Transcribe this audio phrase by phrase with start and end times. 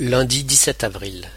[0.00, 1.30] Lundi 17 avril.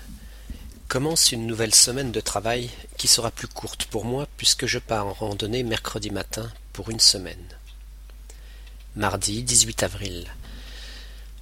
[0.88, 5.06] Commence une nouvelle semaine de travail qui sera plus courte pour moi puisque je pars
[5.06, 7.38] en randonnée mercredi matin pour une semaine.
[8.96, 10.25] Mardi 18 avril.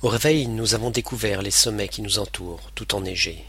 [0.01, 3.45] Au réveil, nous avons découvert les sommets qui nous entourent, tout enneigés.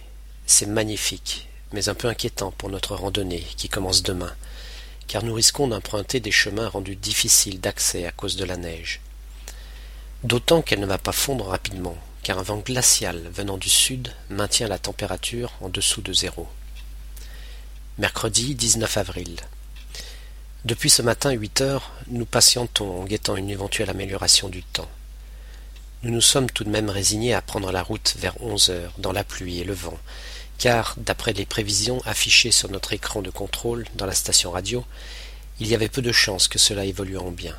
[0.46, 4.32] C'est magnifique, mais un peu inquiétant pour notre randonnée qui commence demain,
[5.08, 9.00] car nous risquons d'emprunter des chemins rendus difficiles d'accès à cause de la neige.
[10.22, 11.96] D'autant qu'elle ne va pas fondre rapidement,
[12.26, 16.48] car un vent glacial venant du sud maintient la température en dessous de zéro.
[17.98, 19.36] Mercredi 19 avril.
[20.64, 24.90] Depuis ce matin huit heures, nous patientons en guettant une éventuelle amélioration du temps.
[26.02, 29.12] Nous nous sommes tout de même résignés à prendre la route vers onze heures, dans
[29.12, 29.96] la pluie et le vent,
[30.58, 34.84] car, d'après les prévisions affichées sur notre écran de contrôle dans la station radio,
[35.60, 37.54] il y avait peu de chances que cela évolue en bien.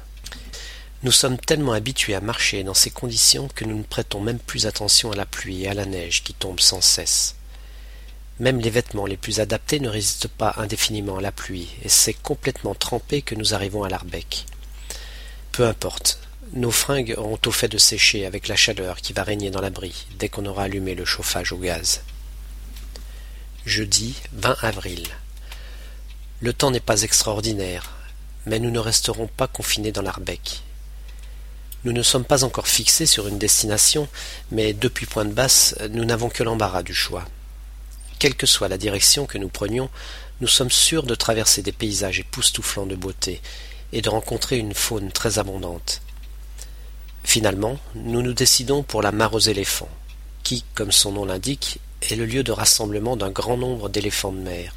[1.04, 4.66] Nous sommes tellement habitués à marcher dans ces conditions que nous ne prêtons même plus
[4.66, 7.36] attention à la pluie et à la neige qui tombent sans cesse.
[8.40, 12.16] Même les vêtements les plus adaptés ne résistent pas indéfiniment à la pluie, et c'est
[12.16, 14.46] complètement trempé que nous arrivons à l'Arbec.
[15.52, 16.20] Peu importe,
[16.54, 20.08] nos fringues auront au fait de sécher avec la chaleur qui va régner dans l'abri
[20.18, 22.02] dès qu'on aura allumé le chauffage au gaz.
[23.68, 25.08] Jeudi 20 avril.
[26.42, 27.96] Le temps n'est pas extraordinaire,
[28.48, 30.64] mais nous ne resterons pas confinés dans l'Arbec.
[31.84, 34.08] Nous ne sommes pas encore fixés sur une destination,
[34.52, 37.26] mais depuis Pointe-Basse, nous n'avons que l'embarras du choix.
[38.20, 39.90] Quelle que soit la direction que nous prenions,
[40.42, 43.42] nous sommes sûrs de traverser des paysages époustouflants de beauté
[43.94, 46.02] et de rencontrer une faune très abondante.
[47.24, 49.90] Finalement, nous nous décidons pour la mare aux éléphants,
[50.44, 54.40] qui, comme son nom l'indique, est le lieu de rassemblement d'un grand nombre d'éléphants de
[54.40, 54.74] mer.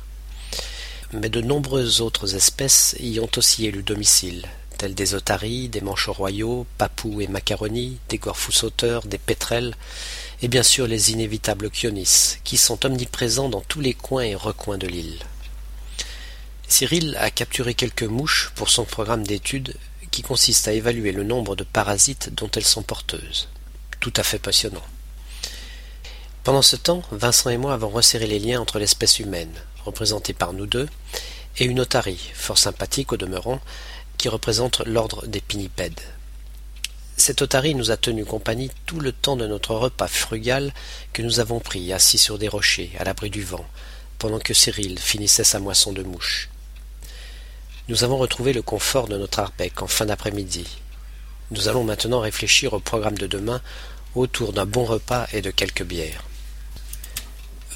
[1.13, 4.47] Mais de nombreuses autres espèces y ont aussi élu domicile,
[4.81, 9.75] tels des otaries, des manchots royaux, papous et macaronis, des gorfous sauteurs, des pétrels,
[10.41, 14.79] et bien sûr les inévitables chionis, qui sont omniprésents dans tous les coins et recoins
[14.79, 15.19] de l'île.
[16.67, 19.75] Cyril a capturé quelques mouches pour son programme d'études
[20.11, 23.51] qui consiste à évaluer le nombre de parasites dont elles sont porteuses.
[24.01, 24.87] Tout à fait passionnant.
[26.43, 29.53] Pendant ce temps, Vincent et moi avons resserré les liens entre l'espèce humaine,
[29.85, 30.89] représentée par nous deux,
[31.59, 33.61] et une otarie, fort sympathique au demeurant,
[34.29, 36.01] représente l'ordre des pinnipèdes.
[37.17, 40.73] Cette otarie nous a tenu compagnie tout le temps de notre repas frugal
[41.13, 43.67] que nous avons pris assis sur des rochers, à l'abri du vent,
[44.19, 46.49] pendant que Cyril finissait sa moisson de mouches.
[47.89, 50.67] Nous avons retrouvé le confort de notre arbec en fin d'après-midi.
[51.51, 53.61] Nous allons maintenant réfléchir au programme de demain
[54.15, 56.25] autour d'un bon repas et de quelques bières.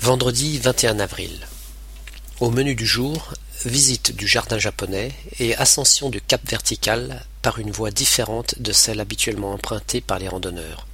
[0.01, 1.47] Vendredi 21 avril.
[2.41, 3.33] Au menu du jour,
[3.65, 8.99] visite du jardin japonais et ascension du cap vertical par une voie différente de celle
[8.99, 10.89] habituellement empruntée par les randonneurs.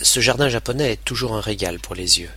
[0.00, 2.30] Ce jardin japonais est toujours un régal pour les yeux.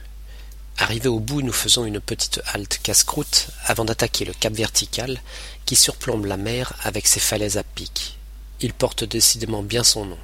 [0.79, 5.21] Arrivé au bout, nous faisons une petite halte casse-croûte avant d'attaquer le cap vertical
[5.67, 8.17] qui surplombe la mer avec ses falaises à pic.
[8.59, 10.19] Il porte décidément bien son nom.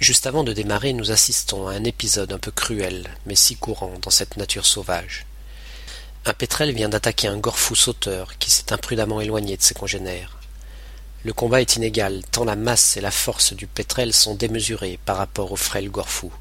[0.00, 3.94] Juste avant de démarrer, nous assistons à un épisode un peu cruel, mais si courant
[4.02, 5.24] dans cette nature sauvage.
[6.26, 10.38] Un pétrel vient d'attaquer un gorfou sauteur qui s'est imprudemment éloigné de ses congénères.
[11.22, 15.18] Le combat est inégal, tant la masse et la force du pétrel sont démesurées par
[15.18, 16.32] rapport au frêle gorfou,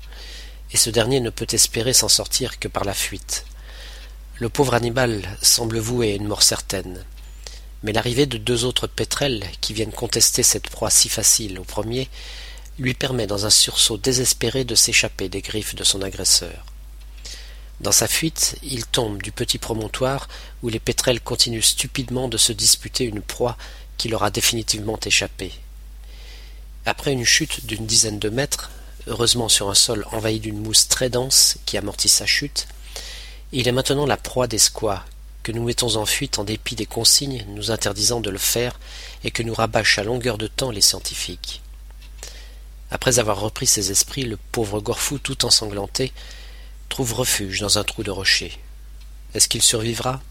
[0.72, 3.46] et ce dernier ne peut espérer s'en sortir que par la fuite.
[4.40, 7.04] Le pauvre Hannibal semble voué à une mort certaine,
[7.84, 12.10] mais l'arrivée de deux autres pétrels qui viennent contester cette proie si facile au premier
[12.80, 16.73] lui permet dans un sursaut désespéré de s'échapper des griffes de son agresseur.
[17.84, 20.30] Dans sa fuite, il tombe du petit promontoire
[20.62, 23.58] où les pétrels continuent stupidement de se disputer une proie
[23.98, 25.52] qui leur a définitivement échappé.
[26.86, 28.72] Après une chute d'une dizaine de mètres,
[29.08, 32.70] heureusement sur un sol envahi d'une mousse très dense qui amortit sa chute,
[33.52, 35.04] il est maintenant la proie des squats
[35.44, 38.80] que nous mettons en fuite en dépit des consignes nous interdisant de le faire
[39.26, 41.62] et que nous rabâchent à longueur de temps les scientifiques.
[42.92, 46.14] Après avoir repris ses esprits, le pauvre Gorfou tout ensanglanté
[46.94, 48.56] trouve refuge dans un trou de rocher.
[49.34, 50.22] Est-ce qu'il survivra?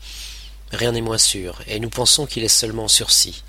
[0.70, 3.42] Rien n'est moins sûr, et nous pensons qu'il est seulement en sursis,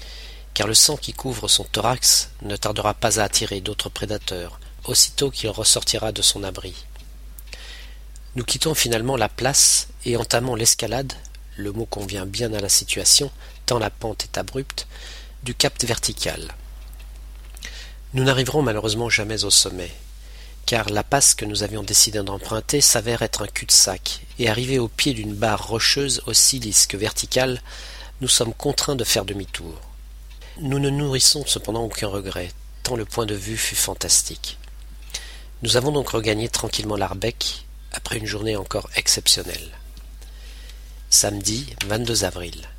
[0.55, 5.29] car le sang qui couvre son thorax ne tardera pas à attirer d'autres prédateurs, aussitôt
[5.29, 6.73] qu'il ressortira de son abri.
[8.35, 11.13] Nous quittons finalement la place et entamons l'escalade,
[11.55, 13.29] le mot convient bien à la situation,
[13.67, 14.87] tant la pente est abrupte,
[15.43, 16.55] du cap vertical.
[18.15, 19.91] Nous n'arriverons malheureusement jamais au sommet,
[20.65, 24.87] car la passe que nous avions décidé d'emprunter s'avère être un cul-de-sac, et arrivé au
[24.87, 27.61] pied d'une barre rocheuse aussi lisse que verticale,
[28.21, 29.73] nous sommes contraints de faire demi-tour.
[30.59, 32.51] Nous ne nourrissons cependant aucun regret,
[32.83, 34.57] tant le point de vue fut fantastique.
[35.61, 39.71] Nous avons donc regagné tranquillement l'Arbec après une journée encore exceptionnelle.
[41.09, 42.69] Samedi 22 avril.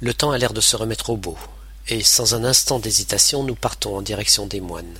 [0.00, 1.36] Le temps a l'air de se remettre au beau,
[1.88, 4.98] et sans un instant d'hésitation nous partons en direction des moines.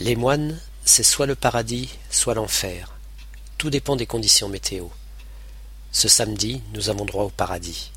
[0.00, 2.94] Les moines, c'est soit le paradis, soit l'enfer.
[3.58, 4.86] Tout dépend des conditions météo.
[5.90, 7.90] Ce samedi, nous avons droit au paradis.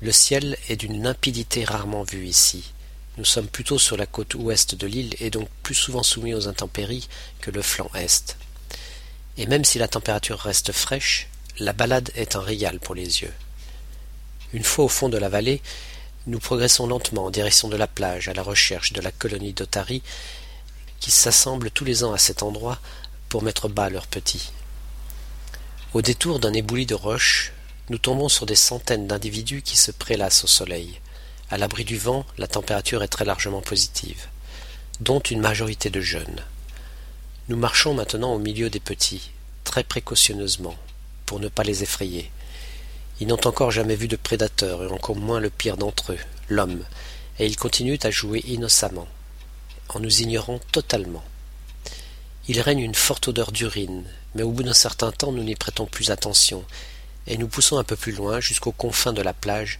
[0.00, 2.72] Le ciel est d'une limpidité rarement vue ici.
[3.18, 6.48] Nous sommes plutôt sur la côte ouest de l'île et donc plus souvent soumis aux
[6.48, 7.06] intempéries
[7.42, 8.38] que le flanc est.
[9.36, 11.28] Et même si la température reste fraîche,
[11.58, 13.34] la balade est un régal pour les yeux.
[14.54, 15.60] Une fois au fond de la vallée,
[16.26, 20.02] nous progressons lentement en direction de la plage à la recherche de la colonie d'Otari
[21.00, 22.78] qui s'assemblent tous les ans à cet endroit
[23.28, 24.52] pour mettre bas leurs petits.
[25.92, 27.52] Au détour d'un éboulis de roches,
[27.88, 31.00] nous tombons sur des centaines d'individus qui se prélassent au soleil.
[31.50, 34.28] À l'abri du vent, la température est très largement positive,
[35.00, 36.44] dont une majorité de jeunes.
[37.48, 39.32] Nous marchons maintenant au milieu des petits,
[39.64, 40.76] très précautionneusement,
[41.26, 42.30] pour ne pas les effrayer.
[43.18, 46.18] Ils n'ont encore jamais vu de prédateur, et encore moins le pire d'entre eux,
[46.48, 46.84] l'homme,
[47.40, 49.08] et ils continuent à jouer innocemment,
[49.94, 51.24] en nous ignorant totalement.
[52.48, 54.04] Il règne une forte odeur d'urine,
[54.34, 56.64] mais au bout d'un certain temps nous n'y prêtons plus attention,
[57.26, 59.78] et nous poussons un peu plus loin jusqu'aux confins de la plage,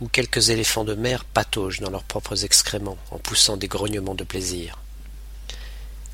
[0.00, 4.24] où quelques éléphants de mer pataugent dans leurs propres excréments en poussant des grognements de
[4.24, 4.78] plaisir.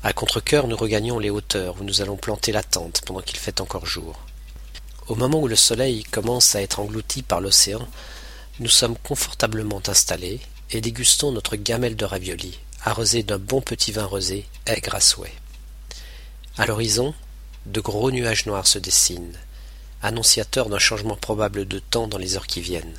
[0.03, 3.59] À contre-cœur, nous regagnons les hauteurs où nous allons planter la tente pendant qu'il fait
[3.59, 4.19] encore jour.
[5.07, 7.85] Au moment où le soleil commence à être englouti par l'océan,
[8.59, 10.39] nous sommes confortablement installés
[10.71, 15.33] et dégustons notre gamelle de raviolis, arrosée d'un bon petit vin rosé, aigre à souhait.
[16.57, 17.13] À l'horizon,
[17.65, 19.37] de gros nuages noirs se dessinent,
[20.01, 22.97] annonciateurs d'un changement probable de temps dans les heures qui viennent.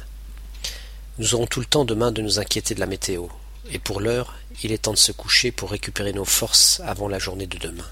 [1.18, 3.26] Nous aurons tout le temps demain de nous inquiéter de la météo,
[3.70, 7.18] et pour l'heure, il est temps de se coucher pour récupérer nos forces avant la
[7.18, 7.88] journée de demain.